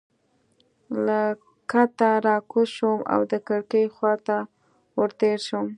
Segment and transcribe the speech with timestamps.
[1.05, 1.21] له
[1.71, 4.37] کټه راکوز شوم او د کړکۍ خوا ته
[4.99, 5.67] ورتېر شوم.